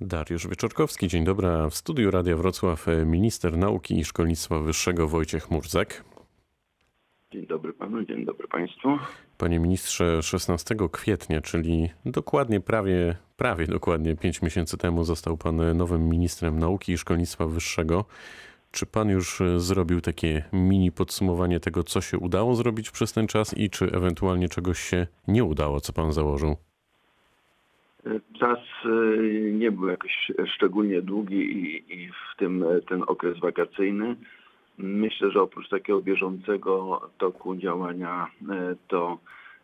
Dariusz 0.00 0.46
Wieczorkowski, 0.46 1.08
dzień 1.08 1.24
dobry. 1.24 1.48
W 1.70 1.74
studiu 1.74 2.10
Radia 2.10 2.36
Wrocław 2.36 2.88
e, 2.88 3.04
minister 3.04 3.56
nauki 3.56 3.98
i 3.98 4.04
szkolnictwa 4.04 4.58
wyższego 4.58 5.08
Wojciech 5.08 5.50
Murzek. 5.50 6.04
Dzień 7.32 7.46
dobry 7.46 7.72
panu, 7.72 8.04
dzień 8.04 8.24
dobry 8.24 8.48
państwu. 8.48 8.88
Panie 9.38 9.58
ministrze, 9.58 10.22
16 10.22 10.76
kwietnia, 10.92 11.40
czyli 11.40 11.90
dokładnie 12.04 12.60
prawie, 12.60 13.16
prawie 13.36 13.66
dokładnie 13.66 14.16
5 14.16 14.42
miesięcy 14.42 14.76
temu 14.76 15.04
został 15.04 15.36
pan 15.36 15.76
nowym 15.76 16.08
ministrem 16.08 16.58
nauki 16.58 16.92
i 16.92 16.98
szkolnictwa 16.98 17.46
wyższego. 17.46 18.04
Czy 18.70 18.86
pan 18.86 19.08
już 19.08 19.40
e, 19.40 19.60
zrobił 19.60 20.00
takie 20.00 20.44
mini 20.52 20.92
podsumowanie 20.92 21.60
tego, 21.60 21.84
co 21.84 22.00
się 22.00 22.18
udało 22.18 22.54
zrobić 22.54 22.90
przez 22.90 23.12
ten 23.12 23.26
czas 23.26 23.56
i 23.56 23.70
czy 23.70 23.92
ewentualnie 23.92 24.48
czegoś 24.48 24.78
się 24.78 25.06
nie 25.28 25.44
udało, 25.44 25.80
co 25.80 25.92
pan 25.92 26.12
założył? 26.12 26.56
Czas 28.38 28.58
y, 28.84 29.52
nie 29.54 29.72
był 29.72 29.88
jakoś 29.88 30.32
szczególnie 30.46 31.02
długi 31.02 31.36
i, 31.36 31.94
i 31.94 32.08
w 32.08 32.36
tym 32.38 32.62
e, 32.62 32.80
ten 32.80 33.02
okres 33.06 33.38
wakacyjny. 33.38 34.16
Myślę, 34.78 35.30
że 35.30 35.42
oprócz 35.42 35.68
takiego 35.68 36.00
bieżącego 36.00 37.00
toku 37.18 37.56
działania 37.56 38.26
e, 38.50 38.74
to 38.88 39.18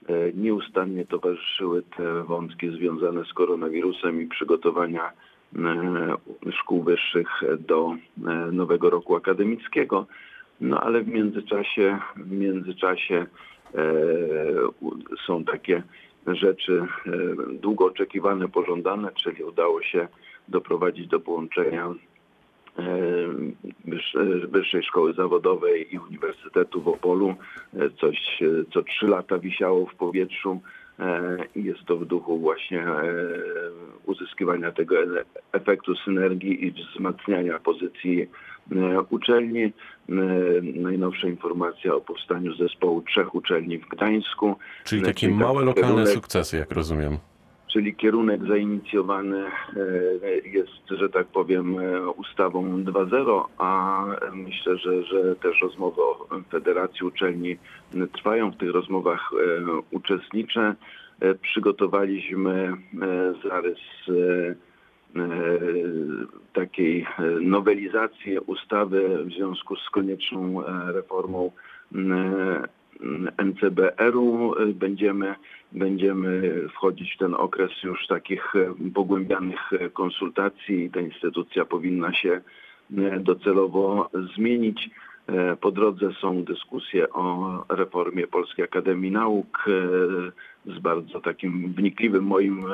e, 0.09 0.33
nieustannie 0.33 1.07
towarzyszyły 1.07 1.83
te 1.97 2.23
wątki 2.23 2.71
związane 2.71 3.25
z 3.25 3.33
koronawirusem 3.33 4.23
i 4.23 4.27
przygotowania 4.27 5.13
szkół 6.53 6.83
wyższych 6.83 7.29
do 7.59 7.97
nowego 8.53 8.91
roku 8.91 9.17
akademickiego. 9.17 10.07
No 10.61 10.81
ale 10.81 11.03
w 11.03 11.09
międzyczasie, 11.09 11.99
w 12.17 12.31
międzyczasie 12.33 13.27
są 15.27 15.45
takie 15.45 15.83
rzeczy 16.27 16.87
e, 17.07 17.11
długo 17.53 17.85
oczekiwane, 17.87 18.49
pożądane, 18.49 19.11
czyli 19.15 19.45
udało 19.45 19.83
się 19.83 20.09
doprowadzić 20.49 21.09
do 21.09 21.21
połączenia 21.21 21.95
e, 22.79 22.85
Wyższej 24.49 24.83
Szkoły 24.83 25.13
Zawodowej 25.13 25.95
i 25.95 25.99
Uniwersytetu 25.99 26.83
w 26.83 26.89
Opolu. 26.89 27.35
E, 27.77 27.91
coś, 27.91 28.43
co 28.73 28.83
trzy 28.83 29.07
lata 29.07 29.39
wisiało 29.39 29.87
w 29.87 29.95
powietrzu 29.95 30.61
i 31.55 31.65
jest 31.65 31.85
to 31.85 31.97
w 31.97 32.07
duchu 32.07 32.39
właśnie 32.39 32.87
uzyskiwania 34.07 34.73
tego 34.73 34.95
efektu 35.53 35.95
synergii 35.97 36.67
i 36.67 36.73
wzmacniania 36.73 37.59
pozycji 37.59 38.29
E, 38.73 39.01
uczelni. 39.11 39.63
E, 39.63 39.73
najnowsza 40.63 41.29
informacja 41.29 41.95
o 41.95 42.01
powstaniu 42.01 42.55
zespołu 42.55 43.03
trzech 43.03 43.35
uczelni 43.35 43.79
w 43.79 43.89
Gdańsku. 43.89 44.57
Czyli 44.85 45.03
e, 45.03 45.05
takie 45.05 45.29
małe 45.29 45.65
lokalne 45.65 45.89
kierunek, 45.89 46.09
sukcesy, 46.09 46.57
jak 46.57 46.73
rozumiem. 46.73 47.19
Czyli 47.75 47.95
kierunek 47.95 48.47
zainicjowany 48.49 49.45
jest, 50.45 50.89
że 51.01 51.09
tak 51.09 51.27
powiem, 51.27 51.77
ustawą 52.17 52.83
2.0, 52.83 53.45
a 53.59 54.05
myślę, 54.33 54.79
że, 54.79 55.03
że 55.05 55.37
też 55.37 55.61
rozmowy 55.63 56.03
o 56.03 56.29
Federacji 56.51 57.07
Uczelni 57.07 57.57
trwają. 58.13 58.51
W 58.51 58.57
tych 58.57 58.71
rozmowach 58.71 59.31
uczestniczę. 59.91 60.75
Przygotowaliśmy 61.43 62.73
zarys 63.49 63.79
E, 65.17 65.59
takiej 66.53 67.07
e, 67.19 67.23
nowelizacji 67.41 68.39
ustawy 68.39 69.25
w 69.25 69.33
związku 69.33 69.77
z 69.77 69.91
konieczną 69.91 70.67
e, 70.67 70.93
reformą 70.93 71.51
NCBR-u. 73.39 74.55
Będziemy, 74.75 75.35
będziemy 75.73 76.53
wchodzić 76.69 77.15
w 77.15 77.19
ten 77.19 77.35
okres 77.35 77.71
już 77.83 78.07
takich 78.07 78.53
pogłębianych 78.95 79.71
konsultacji 79.93 80.85
i 80.85 80.91
ta 80.91 81.01
instytucja 81.01 81.65
powinna 81.65 82.15
się 82.15 82.41
docelowo 83.21 84.11
zmienić. 84.37 84.91
Po 85.61 85.71
drodze 85.71 86.13
są 86.21 86.45
dyskusje 86.45 87.11
o 87.11 87.65
reformie 87.69 88.27
Polskiej 88.27 88.65
Akademii 88.65 89.11
Nauk 89.11 89.65
z 90.67 90.79
bardzo 90.79 91.21
takim 91.21 91.73
wnikliwym 91.73 92.25
moim 92.25 92.65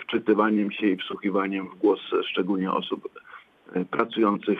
wczytywaniem 0.00 0.72
się 0.72 0.86
i 0.86 0.96
wsłuchiwaniem 0.96 1.68
w 1.68 1.78
głos 1.78 2.00
szczególnie 2.24 2.72
osób 2.72 3.08
pracujących 3.90 4.58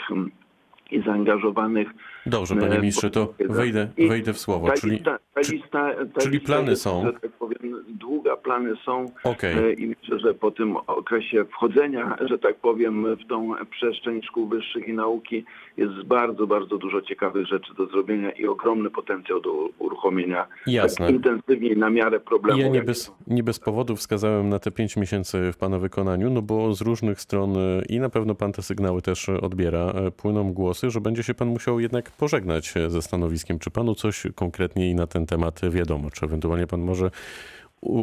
i 0.91 1.03
zaangażowanych. 1.03 1.89
Dobrze, 2.29 2.57
panie 2.57 2.79
ministrze, 2.79 3.11
to 3.11 3.35
wejdę, 3.49 3.89
wejdę 4.09 4.33
w 4.33 4.39
słowo. 4.39 4.67
Ta 4.67 4.75
czyli, 4.75 4.93
lista, 4.93 5.19
ta 5.35 5.41
lista, 5.41 5.91
ta 6.15 6.21
czyli 6.21 6.39
lista 6.39 6.47
plany 6.47 6.71
jest, 6.71 6.83
są. 6.83 7.07
Że 7.07 7.13
tak 7.13 7.33
powiem, 7.33 7.85
długa, 7.89 8.37
plany 8.37 8.75
są 8.85 9.07
okay. 9.25 9.73
i 9.73 9.87
myślę, 9.87 10.19
że 10.19 10.35
po 10.35 10.51
tym 10.51 10.77
okresie 10.77 11.45
wchodzenia, 11.45 12.17
że 12.21 12.39
tak 12.39 12.57
powiem, 12.57 13.17
w 13.17 13.29
tą 13.29 13.55
przestrzeń 13.71 14.23
szkół 14.23 14.49
wyższych 14.49 14.89
i 14.89 14.93
nauki 14.93 15.45
jest 15.77 16.03
bardzo, 16.03 16.47
bardzo 16.47 16.79
dużo 16.79 17.03
ciekawych 17.03 17.47
rzeczy 17.47 17.75
do 17.75 17.87
zrobienia 17.87 18.31
i 18.31 18.47
ogromny 18.47 18.91
potencjał 18.91 19.41
do 19.41 19.69
uruchomienia 19.79 20.47
Jasne. 20.67 21.07
tak 21.07 21.15
intensywniej 21.15 21.77
na 21.77 21.91
miarę 21.91 22.21
problemu. 22.21 22.61
Ja 22.61 22.69
nie 22.69 22.83
bez, 22.83 23.15
nie 23.27 23.43
bez 23.43 23.59
powodu 23.59 23.97
wskazałem 23.97 24.49
na 24.49 24.59
te 24.59 24.71
pięć 24.71 24.97
miesięcy 24.97 25.53
w 25.53 25.57
pana 25.57 25.79
wykonaniu, 25.79 26.31
no 26.31 26.43
bo 26.43 26.75
z 26.75 26.81
różnych 26.81 27.21
stron 27.21 27.55
i 27.89 28.01
na 28.01 28.09
pewno 28.09 28.35
pan 28.35 28.53
te 28.53 28.63
sygnały 28.63 29.03
też 29.03 29.29
odbiera, 29.29 29.93
płyną 30.17 30.53
głosy, 30.53 30.91
że 30.91 31.01
będzie 31.01 31.23
się 31.23 31.35
pan 31.35 31.49
musiał 31.49 31.81
jednak 31.81 32.11
pożegnać 32.19 32.75
ze 32.89 33.03
stanowiskiem. 33.03 33.59
Czy 33.59 33.71
panu 33.71 33.95
coś 33.95 34.23
konkretniej 34.35 34.95
na 34.95 35.07
ten 35.07 35.27
temat 35.27 35.61
wiadomo? 35.71 36.11
Czy 36.11 36.25
ewentualnie 36.25 36.67
pan 36.67 36.81
może 36.81 37.11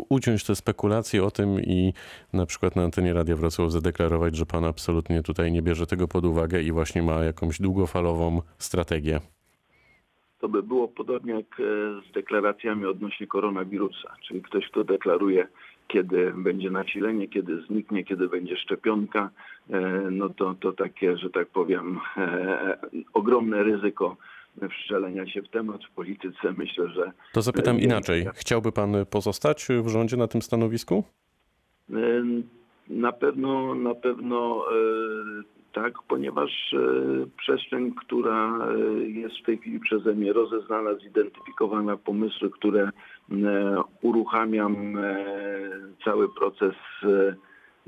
uciąć 0.09 0.43
te 0.43 0.55
spekulacje 0.55 1.23
o 1.23 1.31
tym 1.31 1.59
i 1.59 1.93
na 2.33 2.45
przykład 2.45 2.75
na 2.75 2.83
antenie 2.83 3.13
Radia 3.13 3.35
Wrocław 3.35 3.71
zadeklarować, 3.71 4.35
że 4.35 4.45
pan 4.45 4.65
absolutnie 4.65 5.23
tutaj 5.23 5.51
nie 5.51 5.61
bierze 5.61 5.85
tego 5.85 6.07
pod 6.07 6.25
uwagę 6.25 6.61
i 6.61 6.71
właśnie 6.71 7.03
ma 7.03 7.23
jakąś 7.23 7.61
długofalową 7.61 8.41
strategię? 8.57 9.19
To 10.39 10.49
by 10.49 10.63
było 10.63 10.87
podobnie 10.87 11.33
jak 11.33 11.59
e, 11.59 11.63
z 12.09 12.13
deklaracjami 12.13 12.85
odnośnie 12.85 13.27
koronawirusa, 13.27 14.15
czyli 14.27 14.41
ktoś, 14.41 14.69
kto 14.69 14.83
deklaruje, 14.83 15.47
kiedy 15.87 16.33
będzie 16.37 16.69
nasilenie, 16.69 17.27
kiedy 17.27 17.61
zniknie, 17.61 18.03
kiedy 18.03 18.27
będzie 18.27 18.57
szczepionka, 18.57 19.29
no 20.11 20.29
to, 20.29 20.55
to 20.59 20.71
takie, 20.73 21.17
że 21.17 21.29
tak 21.29 21.47
powiem, 21.47 21.99
e, 22.17 22.77
ogromne 23.13 23.63
ryzyko 23.63 24.17
wszczelenia 24.69 25.27
się 25.27 25.41
w 25.41 25.49
temat 25.49 25.81
w 25.85 25.91
polityce. 25.95 26.53
Myślę, 26.57 26.89
że. 26.89 27.11
To 27.33 27.41
zapytam 27.41 27.79
inaczej. 27.79 28.25
Chciałby 28.33 28.71
pan 28.71 29.05
pozostać 29.09 29.67
w 29.83 29.87
rządzie 29.87 30.17
na 30.17 30.27
tym 30.27 30.41
stanowisku? 30.41 31.03
Na 32.89 33.11
pewno, 33.11 33.75
na 33.75 33.95
pewno 33.95 34.65
tak, 35.73 35.93
ponieważ 36.07 36.75
przestrzeń, 37.37 37.93
która 38.05 38.67
jest 39.07 39.37
w 39.37 39.45
tej 39.45 39.57
chwili 39.57 39.79
przeze 39.79 40.13
mnie 40.13 40.33
rozeznana, 40.33 40.95
zidentyfikowana, 40.95 41.97
pomysły, 41.97 42.49
które 42.49 42.89
uruchamiam, 44.01 44.97
cały 46.05 46.29
proces 46.33 46.75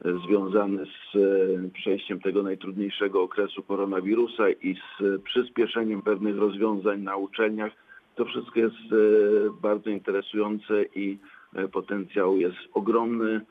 związany 0.06 0.86
z 0.86 1.16
e, 1.16 1.70
przejściem 1.74 2.20
tego 2.20 2.44
najtrudniejszego 2.44 3.22
okresu 3.22 3.64
koronawirusa 3.64 4.50
i 4.50 4.76
z 4.76 5.22
przyspieszeniem 5.22 6.02
pewnych 6.02 6.38
rozwiązań 6.38 7.02
na 7.02 7.16
uczelniach. 7.16 7.72
To 8.16 8.26
wszystko 8.26 8.60
jest 8.60 8.76
e, 8.76 8.96
bardzo 9.62 9.90
interesujące 9.90 10.84
i 10.96 11.18
e, 11.56 11.68
potencjał 11.68 12.38
jest 12.38 12.58
ogromny 12.74 13.42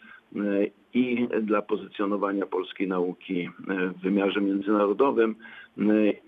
i 0.94 1.28
dla 1.42 1.62
pozycjonowania 1.62 2.46
polskiej 2.46 2.88
nauki 2.88 3.50
w 3.98 4.02
wymiarze 4.02 4.40
międzynarodowym 4.40 5.34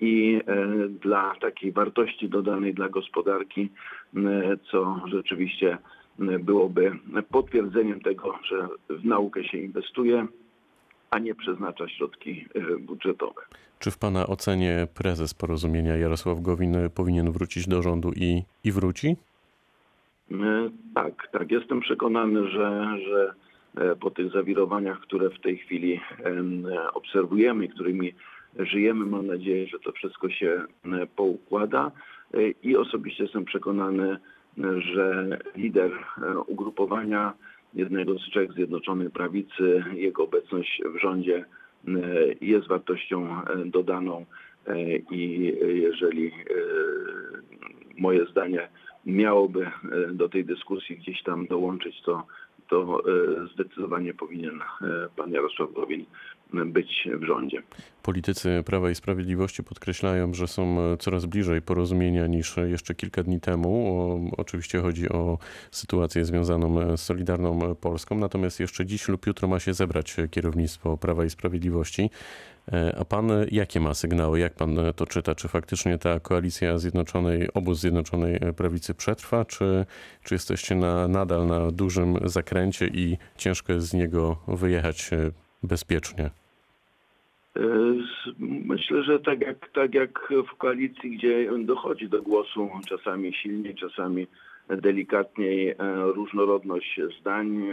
i 0.01 0.41
dla 1.03 1.35
takiej 1.41 1.73
wartości 1.73 2.29
dodanej 2.29 2.75
dla 2.75 2.89
gospodarki, 2.89 3.69
co 4.71 5.01
rzeczywiście 5.07 5.79
byłoby 6.19 6.93
potwierdzeniem 7.31 8.01
tego, 8.01 8.39
że 8.45 8.69
w 8.91 9.05
naukę 9.05 9.45
się 9.45 9.59
inwestuje, 9.59 10.27
a 11.11 11.19
nie 11.19 11.35
przeznacza 11.35 11.89
środki 11.89 12.47
e, 12.55 12.79
budżetowe. 12.79 13.43
Czy 13.79 13.91
w 13.91 13.99
Pana 13.99 14.27
ocenie 14.27 14.87
prezes 14.95 15.35
porozumienia 15.35 15.97
Jarosław 15.97 16.41
Gowin 16.41 16.77
powinien 16.95 17.33
wrócić 17.33 17.69
do 17.69 17.83
rządu 17.83 18.13
i, 18.17 18.43
i 18.65 18.73
wróci? 18.73 19.17
E, 20.33 20.71
tak, 20.95 21.29
tak. 21.33 21.51
Jestem 21.51 21.81
przekonany, 21.81 22.49
że, 22.49 22.99
że 23.09 23.35
e, 23.77 23.97
po 23.97 24.11
tych 24.11 24.33
zawirowaniach, 24.33 25.01
które 25.01 25.31
w 25.31 25.41
tej 25.41 25.59
chwili 25.59 26.01
obserwujemy 26.95 27.69
którymi 27.69 28.15
żyjemy, 28.59 29.07
mam 29.07 29.27
nadzieję, 29.27 29.67
że 29.67 29.79
to 29.79 29.93
wszystko 29.93 30.31
się 30.31 30.65
poukłada 31.17 31.91
i 32.63 32.77
osobiście 32.77 33.23
jestem 33.23 33.45
przekonany, 33.45 34.19
że 34.79 35.39
lider 35.57 35.93
e, 35.93 36.39
ugrupowania 36.39 37.33
jednego 37.75 38.19
z 38.19 38.23
trzech 38.23 38.53
Zjednoczonej 38.53 39.11
Prawicy, 39.11 39.85
jego 39.95 40.25
obecność 40.25 40.83
w 40.95 41.01
rządzie 41.01 41.45
e, 41.89 41.93
jest 42.41 42.69
wartością 42.69 43.43
e, 43.43 43.65
dodaną 43.65 44.27
i 45.11 45.55
jeżeli 45.63 46.33
moje 47.99 48.27
zdanie 48.27 48.69
miałoby 49.07 49.71
do 50.13 50.29
tej 50.29 50.45
dyskusji 50.45 50.97
gdzieś 50.97 51.23
tam 51.23 51.47
dołączyć, 51.47 52.03
to 52.03 52.27
to 52.69 53.03
zdecydowanie 53.55 54.15
powinien 54.15 54.61
pan 55.17 55.33
Jarosław 55.33 55.73
Gowin 55.73 56.05
być 56.53 57.09
w 57.21 57.25
rządzie. 57.25 57.63
Politycy 58.03 58.63
Prawa 58.67 58.91
i 58.91 58.95
Sprawiedliwości 58.95 59.65
podkreślają, 59.65 60.35
że 60.35 60.47
są 60.47 60.77
coraz 60.99 61.27
bliżej 61.27 61.63
porozumienia 61.63 62.27
niż 62.27 62.57
jeszcze 62.57 62.95
kilka 62.95 63.23
dni 63.23 63.41
temu. 63.41 64.31
Oczywiście 64.37 64.81
chodzi 64.81 65.09
o 65.09 65.39
sytuację 65.71 66.25
związaną 66.25 66.97
z 66.97 67.01
Solidarną 67.01 67.75
Polską, 67.75 68.19
natomiast 68.19 68.61
jeszcze 68.61 68.87
dziś 68.87 69.09
lub 69.09 69.27
jutro 69.27 69.49
ma 69.49 69.61
się 69.61 69.75
zebrać 69.75 70.17
kierownictwo 70.31 70.97
Prawa 70.97 71.25
i 71.25 71.31
Sprawiedliwości. 71.31 72.11
A 73.01 73.05
pan 73.05 73.31
jakie 73.51 73.81
ma 73.81 73.95
sygnały? 73.95 74.41
Jak 74.41 74.55
pan 74.55 74.77
to 74.97 75.07
czyta? 75.07 75.35
Czy 75.35 75.49
faktycznie 75.49 75.99
ta 75.99 76.21
koalicja 76.21 76.79
Zjednoczonej, 76.79 77.49
obóz 77.55 77.79
Zjednoczonej 77.79 78.39
Prawicy 78.57 78.95
przetrwa, 78.95 79.45
czy, 79.45 79.87
czy 80.25 80.35
jesteście 80.35 80.75
na, 80.75 81.09
nadal 81.09 81.47
na 81.47 81.71
dużym 81.71 82.19
zakręcie 82.25 82.87
i 82.87 83.17
ciężko 83.37 83.73
jest 83.73 83.87
z 83.87 83.95
niego 83.95 84.37
wyjechać 84.49 85.11
bezpiecznie? 85.63 86.31
Myślę, 88.39 89.03
że 89.03 89.21
tak 89.21 89.41
jak, 89.41 89.73
tak 89.73 89.95
jak 89.95 90.33
w 90.53 90.57
koalicji, 90.57 91.17
gdzie 91.17 91.51
dochodzi 91.65 92.09
do 92.09 92.23
głosu 92.23 92.71
czasami 92.89 93.35
silniej, 93.35 93.75
czasami 93.75 94.27
delikatniej, 94.69 95.75
różnorodność 96.15 97.01
zdań, 97.21 97.67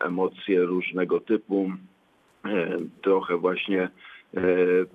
emocje 0.00 0.62
różnego 0.62 1.20
typu, 1.20 1.72
trochę 3.02 3.36
właśnie 3.36 3.88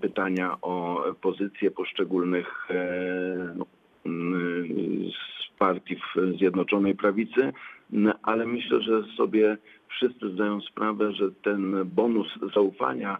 pytania 0.02 0.58
o 0.62 1.04
pozycje 1.22 1.72
poszczególnych 1.72 2.68
z 5.12 5.58
partii 5.60 5.96
w 5.96 6.38
Zjednoczonej 6.38 6.96
Prawicy, 6.96 7.54
ale 8.24 8.46
myślę, 8.46 8.82
że 8.82 9.04
sobie 9.18 9.58
wszyscy 9.88 10.30
zdają 10.30 10.62
sprawę, 10.62 11.12
że 11.12 11.32
ten 11.32 11.86
bonus 11.86 12.28
zaufania 12.54 13.18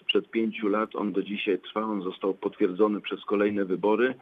sprzed 0.00 0.30
pięciu 0.30 0.68
lat, 0.68 0.96
on 0.96 1.12
do 1.12 1.22
dzisiaj 1.22 1.58
trwa, 1.58 1.80
on 1.80 2.02
został 2.02 2.34
potwierdzony 2.34 3.00
przez 3.00 3.24
kolejne 3.24 3.64
wybory 3.64 4.14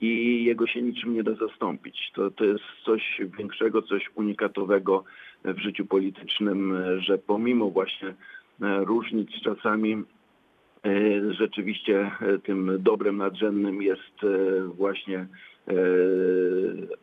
i 0.00 0.44
jego 0.44 0.66
się 0.66 0.82
niczym 0.82 1.14
nie 1.14 1.22
da 1.22 1.34
zastąpić. 1.34 2.10
To, 2.14 2.30
to 2.30 2.44
jest 2.44 2.64
coś 2.84 3.20
większego, 3.38 3.82
coś 3.82 4.10
unikatowego 4.14 5.04
w 5.44 5.58
życiu 5.58 5.86
politycznym, 5.86 6.74
że 6.98 7.18
pomimo 7.18 7.70
właśnie 7.70 8.14
różnic 8.60 9.30
czasami 9.44 10.02
rzeczywiście 11.30 12.10
tym 12.44 12.76
dobrem 12.80 13.16
nadrzędnym 13.16 13.82
jest 13.82 14.20
właśnie 14.74 15.26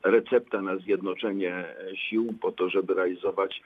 recepta 0.04 0.62
na 0.62 0.78
zjednoczenie 0.78 1.66
sił 1.96 2.34
po 2.42 2.52
to, 2.52 2.70
żeby 2.70 2.94
realizować 2.94 3.62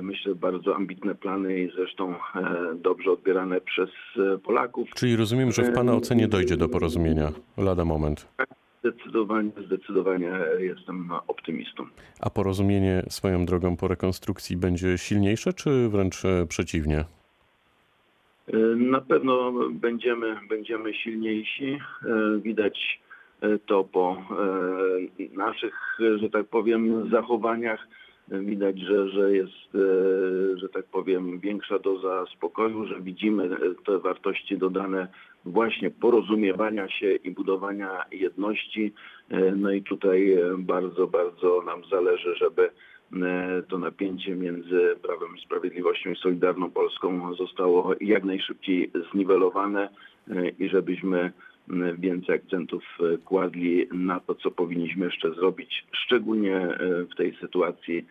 myślę 0.00 0.34
bardzo 0.34 0.76
ambitne 0.76 1.14
plany 1.14 1.60
i 1.60 1.70
zresztą 1.76 2.14
dobrze 2.74 3.10
odbierane 3.10 3.60
przez 3.60 3.90
Polaków. 4.42 4.88
Czyli 4.94 5.16
rozumiem, 5.16 5.52
że 5.52 5.62
w 5.62 5.74
Pana 5.74 5.92
ocenie 5.92 6.28
dojdzie 6.28 6.56
do 6.56 6.68
porozumienia 6.68 7.32
lada 7.56 7.84
moment. 7.84 8.28
Zdecydowanie, 8.84 9.50
zdecydowanie 9.66 10.32
jestem 10.58 11.10
optymistą. 11.28 11.86
A 12.20 12.30
porozumienie 12.30 13.02
swoją 13.08 13.46
drogą 13.46 13.76
po 13.76 13.88
rekonstrukcji 13.88 14.56
będzie 14.56 14.98
silniejsze, 14.98 15.52
czy 15.52 15.88
wręcz 15.88 16.22
przeciwnie? 16.48 17.04
Na 18.76 19.00
pewno 19.00 19.52
będziemy, 19.70 20.36
będziemy 20.48 20.94
silniejsi. 20.94 21.78
Widać 22.36 23.00
to 23.66 23.84
po 23.84 24.22
naszych, 25.32 25.74
że 26.16 26.30
tak 26.30 26.46
powiem, 26.46 27.10
zachowaniach. 27.10 27.88
Widać, 28.28 28.78
że, 28.78 29.08
że 29.08 29.32
jest, 29.32 29.72
że 30.54 30.68
tak 30.68 30.84
powiem, 30.84 31.38
większa 31.38 31.78
doza 31.78 32.24
spokoju, 32.36 32.86
że 32.86 33.00
widzimy 33.00 33.56
te 33.86 33.98
wartości 33.98 34.58
dodane 34.58 35.08
właśnie 35.44 35.90
porozumiewania 35.90 36.88
się 36.88 37.14
i 37.14 37.30
budowania 37.30 38.04
jedności. 38.12 38.92
No 39.56 39.72
i 39.72 39.82
tutaj 39.82 40.38
bardzo, 40.58 41.06
bardzo 41.06 41.62
nam 41.66 41.82
zależy, 41.90 42.34
żeby 42.36 42.70
to 43.68 43.78
napięcie 43.78 44.34
między 44.34 44.96
Prawem 45.02 45.36
i 45.36 45.40
Sprawiedliwością 45.40 46.10
i 46.10 46.16
Solidarną 46.16 46.70
Polską 46.70 47.34
zostało 47.34 47.94
jak 48.00 48.24
najszybciej 48.24 48.90
zniwelowane 49.12 49.88
i 50.58 50.68
żebyśmy 50.68 51.32
więcej 51.98 52.34
akcentów 52.34 52.84
kładli 53.24 53.88
na 53.92 54.20
to, 54.20 54.34
co 54.34 54.50
powinniśmy 54.50 55.06
jeszcze 55.06 55.34
zrobić, 55.34 55.86
szczególnie 55.92 56.78
w 57.12 57.16
tej 57.16 57.36
sytuacji 57.40 58.06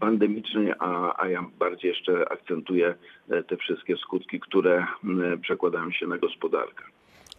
pandemicznej, 0.00 0.72
a, 0.78 1.22
a 1.22 1.28
ja 1.28 1.44
bardziej 1.58 1.88
jeszcze 1.88 2.32
akcentuję 2.32 2.94
te 3.48 3.56
wszystkie 3.56 3.96
skutki, 3.96 4.40
które 4.40 4.86
przekładają 5.42 5.90
się 5.90 6.06
na 6.06 6.18
gospodarkę. 6.18 6.84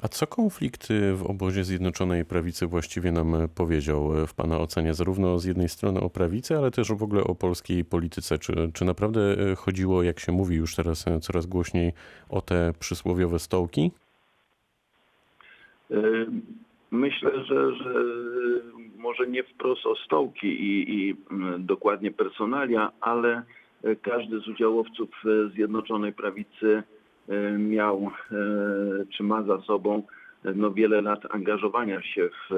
A 0.01 0.07
co 0.07 0.27
konflikt 0.27 0.87
w 1.13 1.23
obozie 1.25 1.63
Zjednoczonej 1.63 2.25
Prawicy 2.25 2.67
właściwie 2.67 3.11
nam 3.11 3.35
powiedział 3.55 4.27
w 4.27 4.33
Pana 4.33 4.57
ocenie, 4.59 4.93
zarówno 4.93 5.39
z 5.39 5.45
jednej 5.45 5.69
strony 5.69 5.99
o 5.99 6.09
prawicy, 6.09 6.57
ale 6.57 6.71
też 6.71 6.91
w 6.91 7.03
ogóle 7.03 7.23
o 7.23 7.35
polskiej 7.35 7.85
polityce? 7.85 8.37
Czy, 8.37 8.53
czy 8.73 8.85
naprawdę 8.85 9.19
chodziło, 9.55 10.03
jak 10.03 10.19
się 10.19 10.31
mówi 10.31 10.55
już 10.55 10.75
teraz 10.75 11.05
coraz 11.21 11.45
głośniej, 11.45 11.93
o 12.29 12.41
te 12.41 12.73
przysłowiowe 12.79 13.39
stołki? 13.39 13.91
Myślę, 16.91 17.45
że, 17.45 17.75
że 17.75 17.93
może 18.97 19.27
nie 19.27 19.43
wprost 19.43 19.85
o 19.85 19.95
stołki 19.95 20.47
i, 20.47 20.93
i 20.93 21.15
dokładnie 21.59 22.11
personalia, 22.11 22.91
ale 23.01 23.43
każdy 24.01 24.39
z 24.39 24.47
udziałowców 24.47 25.09
Zjednoczonej 25.53 26.13
Prawicy 26.13 26.83
miał 27.57 28.11
czy 29.17 29.23
ma 29.23 29.43
za 29.43 29.61
sobą 29.61 30.03
no, 30.55 30.71
wiele 30.71 31.01
lat 31.01 31.35
angażowania 31.35 32.01
się 32.01 32.29
w 32.49 32.53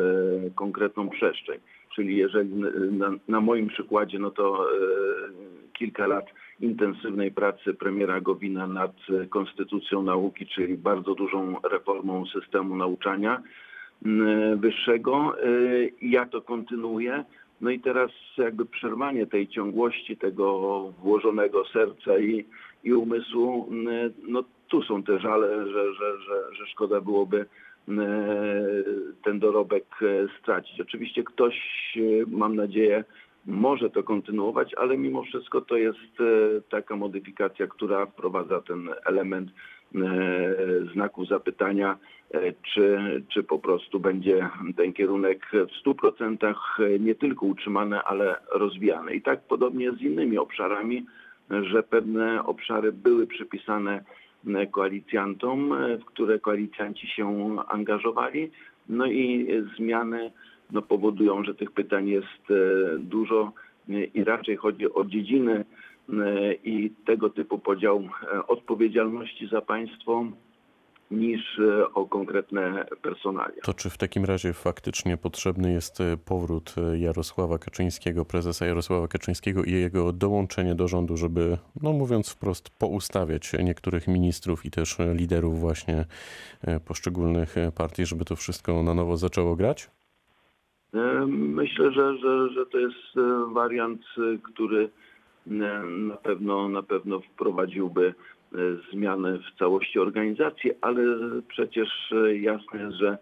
konkretną 0.56 1.10
przestrzeń. 1.10 1.60
Czyli 1.96 2.18
jeżeli 2.18 2.50
na, 2.92 3.12
na 3.28 3.42
moim 3.42 3.68
przykładzie, 3.68 4.20
no 4.20 4.32
to 4.32 4.68
kilka 5.74 6.08
lat 6.08 6.26
intensywnej 6.60 7.32
pracy 7.32 7.74
premiera 7.74 8.22
Gowina 8.22 8.68
nad 8.68 8.96
konstytucją 9.30 10.04
nauki, 10.04 10.48
czyli 10.48 10.78
bardzo 10.78 11.16
dużą 11.16 11.56
reformą 11.72 12.26
systemu 12.26 12.76
nauczania 12.76 13.42
wyższego. 14.56 15.36
Ja 16.02 16.26
to 16.26 16.42
kontynuuję. 16.42 17.24
No 17.62 17.70
i 17.70 17.80
teraz 17.80 18.12
jakby 18.38 18.66
przerwanie 18.66 19.26
tej 19.26 19.48
ciągłości, 19.48 20.18
tego 20.18 20.82
włożonego 21.04 21.66
serca 21.66 22.20
i, 22.20 22.46
i 22.84 22.94
umysłu, 22.94 23.70
no 24.28 24.44
tu 24.70 24.84
są 24.84 25.04
te 25.04 25.20
żale, 25.20 25.66
że, 25.66 25.94
że, 25.94 26.20
że, 26.20 26.56
że 26.56 26.68
szkoda 26.68 27.02
byłoby 27.02 27.46
ten 29.24 29.40
dorobek 29.40 29.86
stracić. 30.40 30.82
Oczywiście 30.82 31.24
ktoś, 31.24 31.56
mam 32.28 32.56
nadzieję, 32.56 33.04
może 33.46 33.90
to 33.90 34.04
kontynuować, 34.04 34.74
ale 34.74 34.98
mimo 34.98 35.24
wszystko 35.24 35.62
to 35.62 35.78
jest 35.78 36.18
taka 36.70 36.96
modyfikacja, 36.96 37.68
która 37.68 38.06
wprowadza 38.06 38.62
ten 38.62 38.90
element 39.06 39.50
znaku 40.94 41.26
zapytania, 41.26 41.98
czy, 42.74 43.00
czy 43.34 43.44
po 43.44 43.60
prostu 43.60 44.00
będzie 44.00 44.50
ten 44.78 44.94
kierunek 44.94 45.52
w 45.52 45.88
100% 45.88 46.56
nie 47.00 47.16
tylko 47.16 47.46
utrzymany, 47.46 48.02
ale 48.02 48.36
rozwijany. 48.52 49.14
I 49.14 49.22
tak 49.22 49.42
podobnie 49.42 49.92
z 49.92 50.02
innymi 50.02 50.38
obszarami, 50.38 51.06
że 51.62 51.84
pewne 51.84 52.44
obszary 52.46 52.92
były 52.92 53.28
przypisane 53.28 54.04
koalicjantom, 54.72 55.76
w 56.02 56.06
które 56.06 56.40
koalicjanci 56.40 57.08
się 57.08 57.56
angażowali. 57.68 58.52
No 58.90 59.06
i 59.06 59.48
zmiany 59.78 60.32
no, 60.72 60.82
powodują, 60.82 61.44
że 61.44 61.56
tych 61.56 61.72
pytań 61.72 62.08
jest 62.08 62.44
dużo 63.00 63.52
i 64.14 64.24
raczej 64.24 64.58
chodzi 64.58 64.94
o 64.94 65.06
dziedziny 65.06 65.66
i 66.64 66.92
tego 67.06 67.30
typu 67.30 67.60
podział 67.60 68.10
odpowiedzialności 68.48 69.48
za 69.48 69.62
państwo 69.62 70.26
niż 71.12 71.62
o 71.94 72.06
konkretne 72.06 72.86
personalia. 73.02 73.62
To 73.64 73.74
czy 73.74 73.90
w 73.90 73.98
takim 73.98 74.26
razie 74.26 74.54
faktycznie 74.54 75.18
potrzebny 75.18 75.74
jest 75.74 76.00
powrót 76.26 76.76
Jarosława 76.98 77.58
Kaczyńskiego, 77.58 78.26
prezesa 78.26 78.66
Jarosława 78.66 79.08
Kaczyńskiego 79.08 79.64
i 79.64 79.72
jego 79.72 80.14
dołączenie 80.14 80.76
do 80.76 80.88
rządu, 80.88 81.18
żeby, 81.18 81.58
no 81.82 81.94
mówiąc 81.94 82.30
wprost, 82.30 82.70
poustawiać 82.70 83.54
niektórych 83.64 84.08
ministrów 84.08 84.66
i 84.66 84.72
też 84.72 84.98
liderów 85.14 85.60
właśnie 85.60 86.06
poszczególnych 86.88 87.56
partii, 87.78 88.06
żeby 88.06 88.26
to 88.26 88.36
wszystko 88.36 88.84
na 88.84 88.94
nowo 88.94 89.18
zaczęło 89.18 89.56
grać? 89.56 89.90
Myślę, 91.28 91.92
że, 91.92 92.18
że, 92.18 92.50
że 92.50 92.66
to 92.66 92.78
jest 92.78 93.16
wariant, 93.54 94.02
który 94.44 94.90
na 95.90 96.18
pewno, 96.18 96.70
na 96.70 96.84
pewno 96.84 97.20
wprowadziłby 97.20 98.14
zmiany 98.94 99.40
w 99.40 99.60
całości 99.60 100.00
organizacji, 100.00 100.72
ale 100.82 101.02
przecież 101.48 102.14
jasne 102.34 102.82
jest, 102.82 102.96
że 102.98 103.18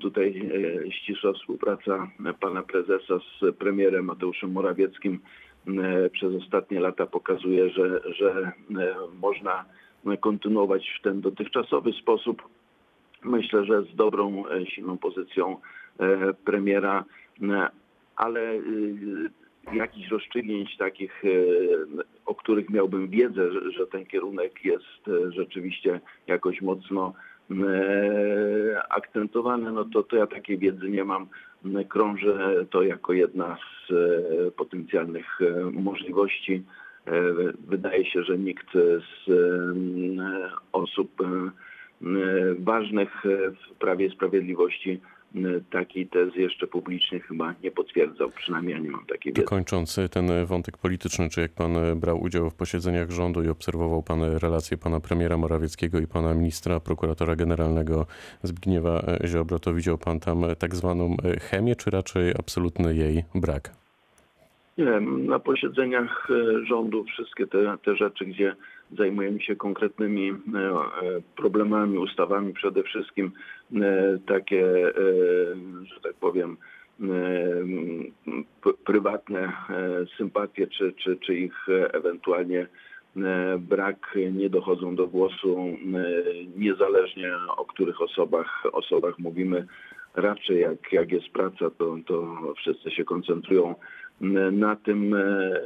tutaj 0.00 0.50
ścisła 0.90 1.32
współpraca 1.32 2.10
pana 2.40 2.62
prezesa 2.62 3.18
z 3.18 3.56
premierem 3.56 4.04
Mateuszem 4.04 4.52
Morawieckim 4.52 5.20
e, 5.68 6.10
przez 6.10 6.34
ostatnie 6.34 6.80
lata 6.80 7.06
pokazuje, 7.06 7.70
że, 7.70 8.00
że 8.14 8.30
e, 8.30 8.52
można 9.20 9.64
kontynuować 10.20 10.96
w 10.98 11.02
ten 11.02 11.20
dotychczasowy 11.20 11.92
sposób. 11.92 12.42
Myślę, 13.24 13.64
że 13.64 13.82
z 13.82 13.96
dobrą, 13.96 14.44
e, 14.46 14.66
silną 14.66 14.98
pozycją 14.98 15.56
e, 15.98 16.34
premiera, 16.34 17.04
e, 17.42 17.68
ale 18.16 18.40
jakichś 19.72 20.08
rozstrzygnięć 20.10 20.76
takich, 20.76 21.24
e, 21.24 21.28
o 22.26 22.34
których 22.34 22.70
miałbym 22.70 23.08
wiedzę, 23.08 23.50
że, 23.70 23.86
ten 23.86 24.06
kierunek 24.06 24.64
jest 24.64 25.08
e, 25.08 25.32
rzeczywiście 25.32 26.00
jakoś 26.26 26.62
mocno 26.62 27.12
e, 27.50 28.82
akcentowany, 28.88 29.72
no 29.72 29.84
to, 29.84 30.02
to 30.02 30.16
ja 30.16 30.26
takiej 30.26 30.58
wiedzy 30.58 30.90
nie 30.90 31.04
mam. 31.04 31.26
Krążę 31.88 32.66
to 32.70 32.82
jako 32.82 33.12
jedna 33.12 33.58
z 33.88 33.92
potencjalnych 34.54 35.38
możliwości. 35.72 36.62
Wydaje 37.68 38.04
się, 38.04 38.22
że 38.22 38.38
nikt 38.38 38.66
z 38.72 39.30
osób 40.72 41.10
ważnych 42.58 43.22
w 43.24 43.74
Prawie 43.78 44.10
Sprawiedliwości 44.10 45.00
takiej 45.70 46.06
tezy 46.06 46.40
jeszcze 46.40 46.66
publicznie 46.66 47.20
chyba 47.20 47.54
nie 47.62 47.70
potwierdzał. 47.70 48.30
Przynajmniej 48.30 48.74
ja 48.74 48.78
nie 48.78 48.90
mam 48.90 49.06
takiej 49.06 49.32
wiedzy. 49.32 49.44
Dokończąc 49.44 50.00
ten 50.10 50.46
wątek 50.46 50.78
polityczny, 50.78 51.28
czy 51.28 51.40
jak 51.40 51.52
pan 51.52 51.76
e, 51.76 51.96
brał 51.96 52.22
udział 52.22 52.50
w 52.50 52.54
posiedzeniach 52.54 53.10
rządu 53.10 53.42
i 53.42 53.48
obserwował 53.48 54.02
pan 54.02 54.22
relacje 54.22 54.76
pana 54.76 55.00
premiera 55.00 55.36
Morawieckiego 55.36 55.98
i 55.98 56.06
pana 56.06 56.34
ministra 56.34 56.80
prokuratora 56.80 57.36
generalnego 57.36 58.06
Zbigniewa 58.42 59.00
e, 59.00 59.28
Ziobro, 59.28 59.58
to 59.58 59.74
widział 59.74 59.98
pan 59.98 60.20
tam 60.20 60.44
tak 60.58 60.74
zwaną 60.74 61.16
e, 61.24 61.40
chemię, 61.40 61.76
czy 61.76 61.90
raczej 61.90 62.30
absolutny 62.30 62.94
jej 62.94 63.24
brak? 63.34 63.70
Nie, 64.78 65.00
na 65.00 65.38
posiedzeniach 65.38 66.28
e, 66.30 66.66
rządu 66.66 67.04
wszystkie 67.04 67.46
te, 67.46 67.78
te 67.84 67.96
rzeczy, 67.96 68.24
gdzie 68.26 68.56
zajmujemy 68.92 69.40
się 69.40 69.56
konkretnymi 69.56 70.30
e, 70.30 70.32
e, 70.32 70.36
problemami, 71.36 71.98
ustawami 71.98 72.52
przede 72.52 72.82
wszystkim, 72.82 73.26
e, 73.26 73.30
takie, 74.26 74.88
e, 74.88 74.92
że 75.94 76.00
tak 76.02 76.14
powiem, 76.14 76.56
e, 77.00 77.06
prywatne 78.84 79.40
e, 79.40 79.52
sympatie, 80.16 80.66
czy, 80.66 80.92
czy, 80.92 81.16
czy 81.16 81.34
ich 81.34 81.68
e, 81.68 81.94
ewentualnie 81.94 82.66
e, 83.16 83.58
brak 83.58 84.18
nie 84.32 84.50
dochodzą 84.50 84.96
do 84.96 85.06
głosu, 85.06 85.58
e, 85.58 85.74
niezależnie 86.56 87.32
o 87.56 87.64
których 87.64 88.00
osobach, 88.00 88.62
osobach 88.72 89.18
mówimy. 89.18 89.66
Raczej 90.14 90.60
jak, 90.60 90.92
jak 90.92 91.12
jest 91.12 91.28
praca, 91.28 91.70
to, 91.78 91.96
to 92.06 92.38
wszyscy 92.56 92.90
się 92.90 93.04
koncentrują 93.04 93.74
na 94.52 94.76
tym, 94.76 95.14
e, 95.14 95.60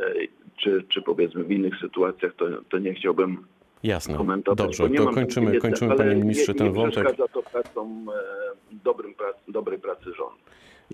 czy, 0.56 0.84
czy 0.88 1.02
powiedzmy 1.02 1.44
w 1.44 1.52
innych 1.52 1.76
sytuacjach, 1.80 2.34
to, 2.34 2.46
to 2.68 2.78
nie 2.78 2.94
chciałbym 2.94 3.36
Jasne. 3.82 4.16
komentować. 4.16 4.58
Dobrze, 4.58 4.90
nie 4.90 4.98
to 4.98 5.06
kończymy, 5.10 5.46
wiedzy, 5.46 5.60
kończymy 5.60 5.96
panie 5.96 6.14
ministrze 6.14 6.52
nie, 6.52 6.58
ten 6.58 6.66
nie 6.66 6.72
wątek. 6.72 7.04
przeszkadza 7.04 7.28
to 7.32 7.42
pracą, 7.42 8.06
e, 8.70 8.76
dobrym 8.84 9.14
prac, 9.14 9.36
dobrej 9.48 9.78
pracy 9.78 10.04
rządu. 10.04 10.36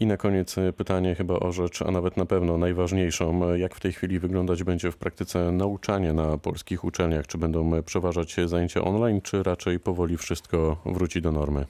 I 0.00 0.06
na 0.06 0.16
koniec 0.16 0.58
e, 0.58 0.72
pytanie 0.72 1.14
chyba 1.14 1.34
o 1.34 1.52
rzecz, 1.52 1.82
a 1.82 1.90
nawet 1.90 2.16
na 2.16 2.26
pewno 2.26 2.58
najważniejszą. 2.58 3.54
Jak 3.54 3.74
w 3.74 3.80
tej 3.80 3.92
chwili 3.92 4.18
wyglądać 4.18 4.64
będzie 4.64 4.90
w 4.90 4.96
praktyce 4.96 5.52
nauczanie 5.52 6.12
na 6.12 6.38
polskich 6.38 6.84
uczelniach? 6.84 7.26
Czy 7.26 7.38
będą 7.38 7.82
przeważać 7.82 8.36
zajęcia 8.44 8.84
online, 8.84 9.20
czy 9.22 9.42
raczej 9.42 9.80
powoli 9.80 10.16
wszystko 10.16 10.76
wróci 10.86 11.22
do 11.22 11.32
normy? 11.32 11.64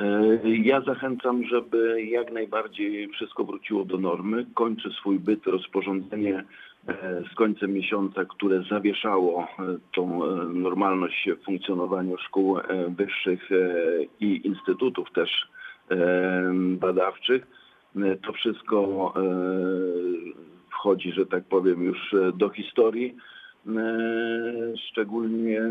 E, 0.00 0.38
Ja 0.44 0.80
zachęcam, 0.80 1.44
żeby 1.44 2.02
jak 2.02 2.32
najbardziej 2.32 3.08
wszystko 3.08 3.44
wróciło 3.44 3.84
do 3.84 3.98
normy. 3.98 4.46
Kończy 4.54 4.90
swój 5.00 5.18
byt 5.18 5.46
rozporządzenie 5.46 6.34
e, 6.38 6.44
z 7.32 7.34
końcem 7.34 7.72
miesiąca, 7.72 8.24
które 8.24 8.62
zawieszało 8.70 9.42
e, 9.42 9.46
tą 9.94 10.24
e, 10.24 10.44
normalność 10.44 11.28
w 11.40 11.44
funkcjonowaniu 11.44 12.16
szkół 12.18 12.58
e, 12.58 12.62
wyższych 12.96 13.52
e, 13.52 13.54
i 14.20 14.46
instytutów 14.46 15.12
też 15.12 15.30
e, 15.90 15.96
badawczych. 16.80 17.46
E, 17.96 18.16
To 18.16 18.32
wszystko 18.32 19.12
e, 19.16 19.20
wchodzi, 20.70 21.12
że 21.12 21.26
tak 21.26 21.44
powiem, 21.44 21.82
już 21.84 22.14
e, 22.14 22.32
do 22.32 22.48
historii. 22.48 23.16
E, 23.66 23.72
Szczególnie 24.90 25.60
e, 25.60 25.68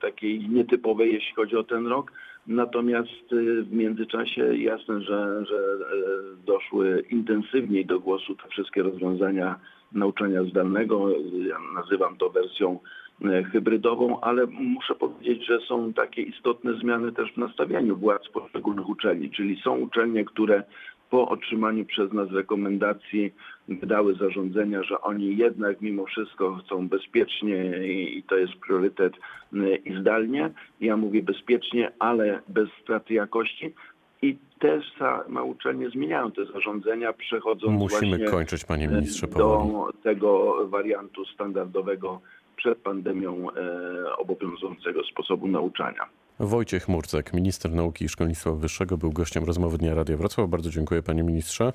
takiej 0.00 0.48
nietypowej, 0.48 1.12
jeśli 1.12 1.34
chodzi 1.34 1.56
o 1.56 1.64
ten 1.64 1.86
rok. 1.86 2.12
Natomiast 2.46 3.32
y, 3.32 3.62
w 3.62 3.72
międzyczasie 3.72 4.56
jasne, 4.56 5.00
że, 5.00 5.44
że 5.46 5.56
e, 5.56 6.46
doszły 6.46 7.04
intensywniej 7.10 7.86
do 7.86 8.00
głosu 8.00 8.34
te 8.34 8.48
wszystkie 8.48 8.82
rozwiązania 8.82 9.60
nauczania 9.92 10.44
zdalnego. 10.44 11.10
Ja 11.48 11.56
nazywam 11.74 12.16
to 12.16 12.30
wersją 12.30 12.78
e, 13.24 13.44
hybrydową, 13.44 14.20
ale 14.20 14.46
muszę 14.46 14.94
powiedzieć, 14.94 15.46
że 15.46 15.60
są 15.60 15.92
takie 15.92 16.22
istotne 16.22 16.74
zmiany 16.74 17.12
też 17.12 17.32
w 17.32 17.36
nastawieniu 17.36 17.96
władz 17.96 18.28
poszczególnych 18.28 18.88
uczelni, 18.88 19.30
czyli 19.30 19.60
są 19.64 19.78
uczelnie, 19.78 20.24
które 20.24 20.62
po 21.10 21.28
otrzymaniu 21.28 21.84
przez 21.84 22.12
nas 22.12 22.30
rekomendacji 22.30 23.34
wydały 23.68 24.14
zarządzenia, 24.14 24.82
że 24.82 25.00
oni 25.00 25.36
jednak 25.36 25.80
mimo 25.80 26.06
wszystko 26.06 26.54
chcą 26.54 26.88
bezpiecznie 26.88 27.86
i, 27.88 28.22
to 28.22 28.36
jest 28.36 28.52
priorytet 28.54 29.12
y, 29.52 29.76
i 29.84 30.00
zdalnie. 30.00 30.50
Ja 30.80 30.96
mówię 30.96 31.22
bezpiecznie, 31.22 31.92
ale 31.98 32.40
bez 32.48 32.68
straty 32.82 33.14
jakości. 33.14 33.74
I 34.22 34.36
też 34.58 34.84
same 34.98 35.42
uczelnie 35.42 35.90
zmieniają 35.90 36.32
te 36.32 36.44
zarządzenia, 36.46 37.12
przechodząc 37.12 37.80
Musimy 37.80 38.10
właśnie 38.10 38.26
kończyć, 38.26 38.64
panie 38.64 38.88
ministrze, 38.88 39.26
powoli. 39.26 39.72
do 39.72 39.92
tego 40.02 40.56
wariantu 40.68 41.24
standardowego 41.24 42.20
przed 42.56 42.78
pandemią 42.78 43.46
e, 43.50 44.16
obowiązującego 44.16 45.04
sposobu 45.04 45.48
nauczania. 45.48 46.06
Wojciech 46.40 46.88
Murcek, 46.88 47.32
minister 47.32 47.72
nauki 47.72 48.04
i 48.04 48.08
szkolnictwa 48.08 48.52
wyższego, 48.52 48.96
był 48.96 49.12
gościem 49.12 49.44
rozmowy 49.44 49.78
Dnia 49.78 49.94
Radia 49.94 50.16
Wrocław. 50.16 50.48
Bardzo 50.48 50.70
dziękuję, 50.70 51.02
panie 51.02 51.22
ministrze. 51.22 51.72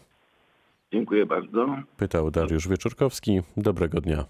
Dziękuję 0.94 1.26
bardzo. 1.26 1.68
Pytał 1.98 2.32
Dariusz 2.32 2.68
Wieczorkowski. 2.68 3.42
Dobrego 3.58 4.02
dnia. 4.02 4.26